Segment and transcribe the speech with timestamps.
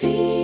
[0.00, 0.39] See.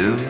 [0.00, 0.29] do.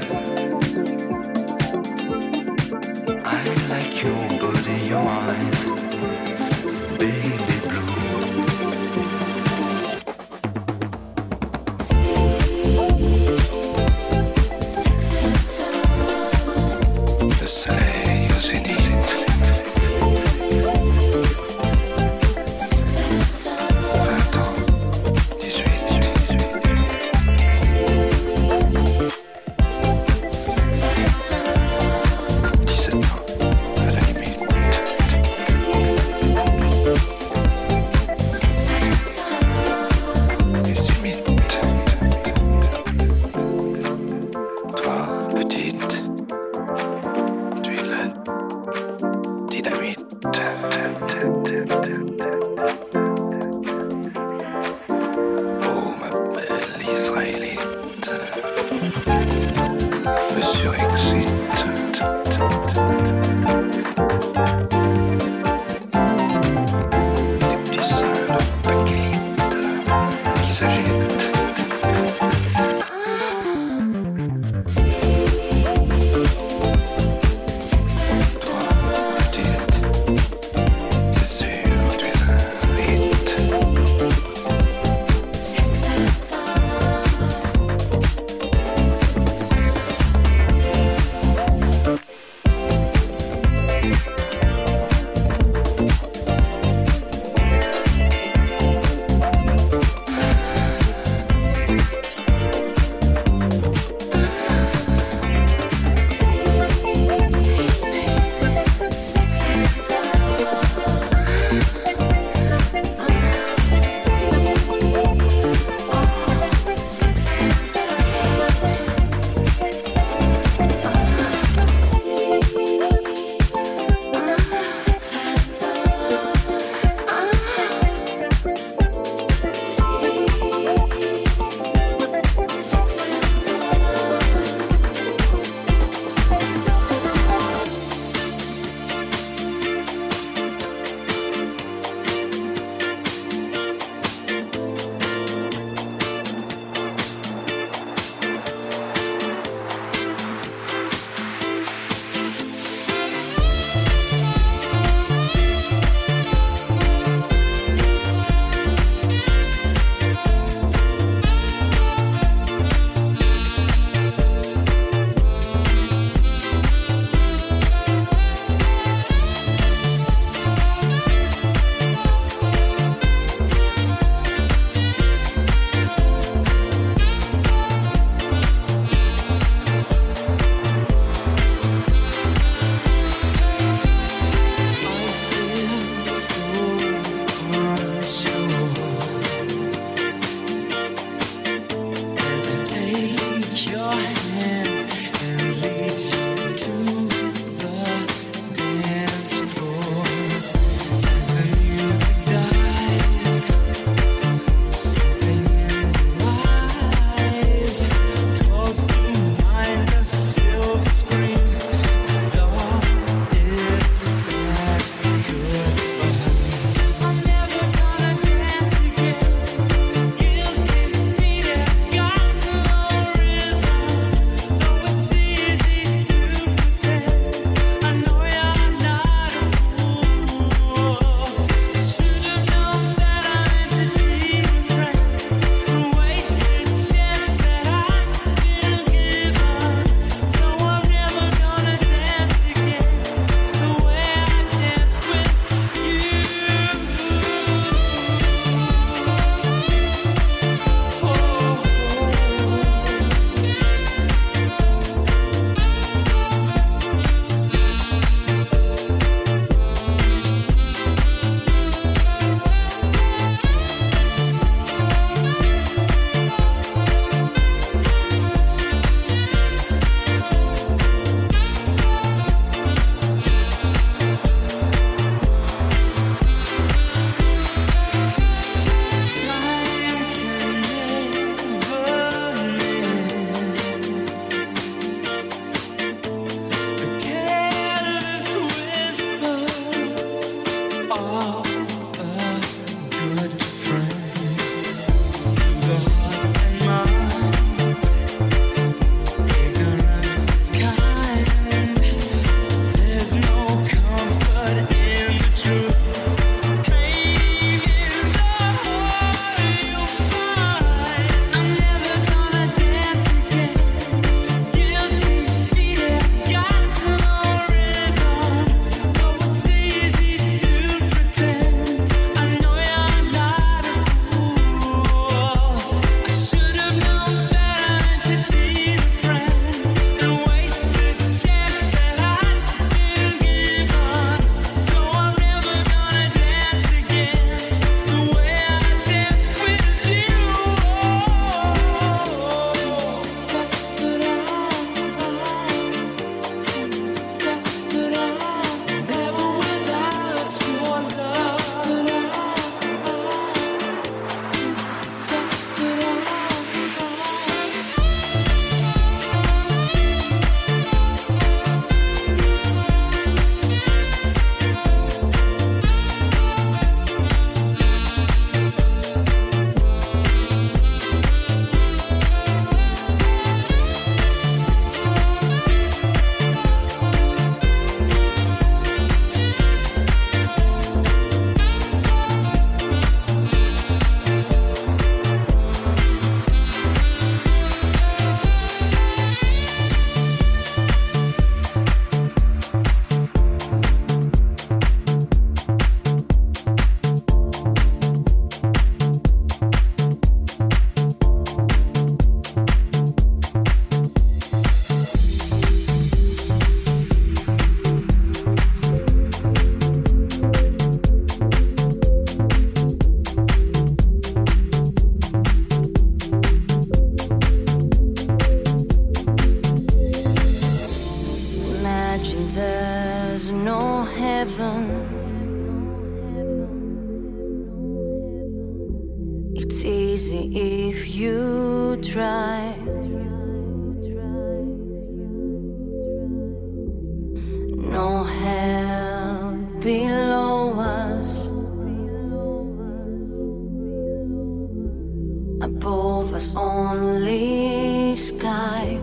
[445.51, 448.79] Above us only sky.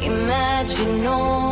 [0.00, 1.43] Imagine all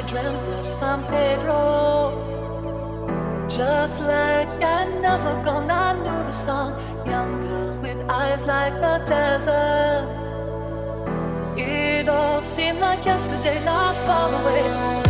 [0.00, 2.16] I dreamt of San Pedro.
[3.50, 6.72] Just like I never gone, I knew the song.
[7.04, 10.08] Young girl with eyes like the desert.
[11.58, 15.09] It all seemed like yesterday, not far away.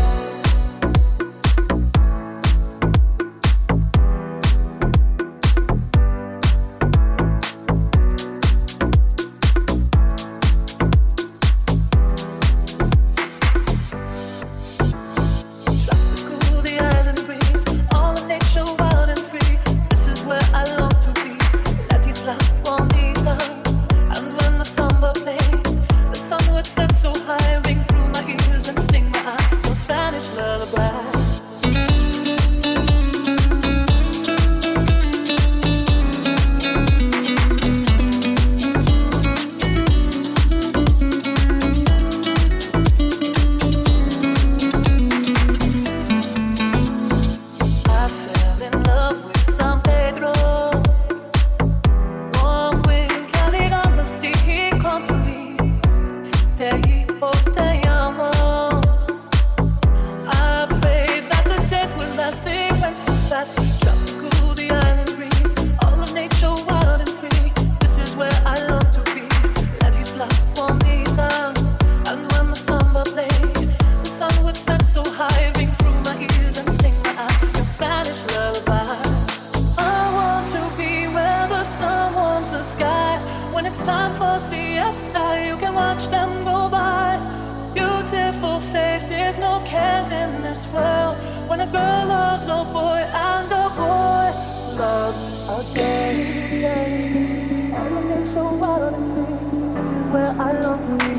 [100.13, 101.15] where I long to be.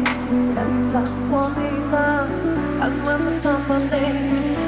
[0.61, 1.55] And that one
[1.91, 3.87] man, I remember somebody.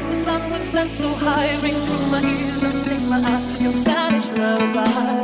[0.09, 3.61] The sun would stand so high, ring through my ears and sting my eyes.
[3.61, 5.22] Your Spanish love eyes.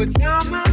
[0.00, 0.67] over time.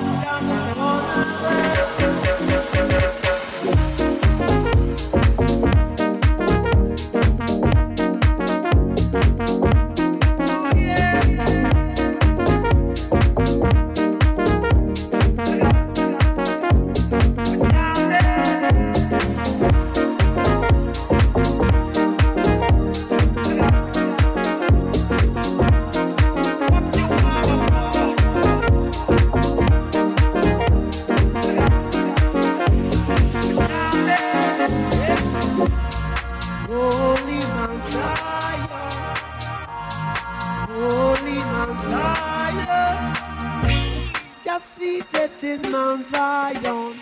[0.00, 1.73] down this one
[45.44, 46.98] in Mount Zion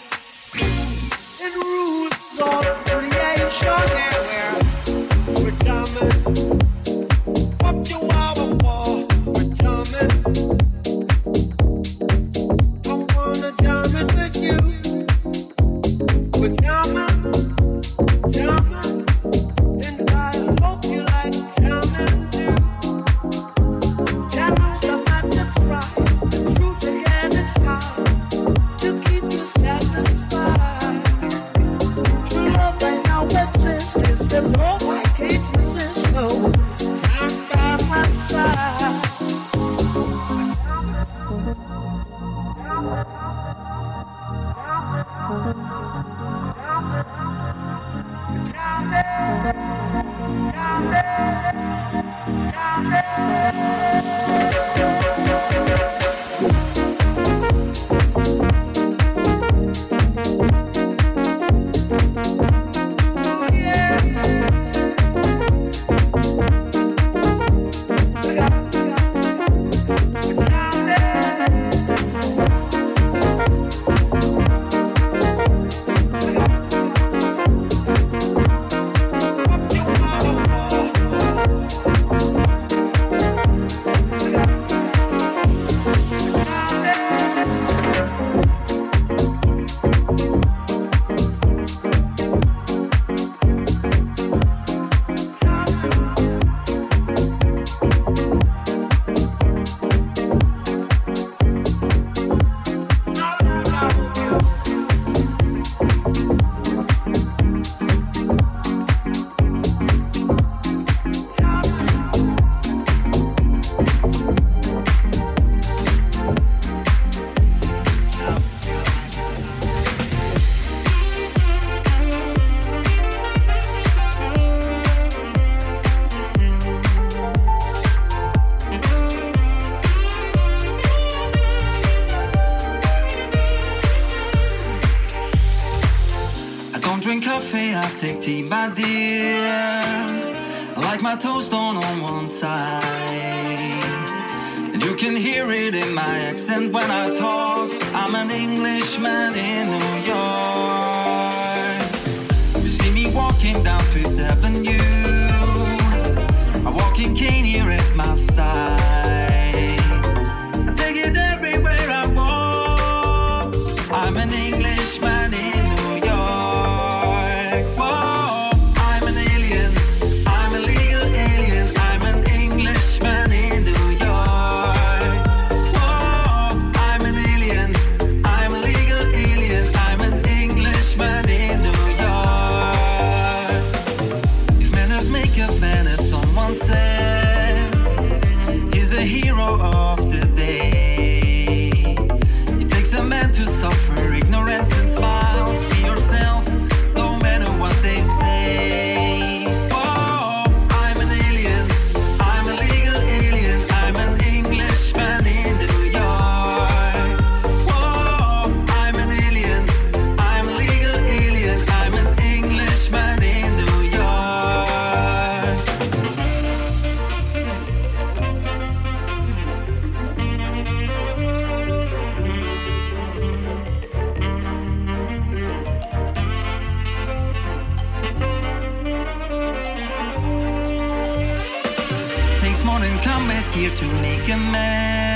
[1.40, 4.31] and rules of creation.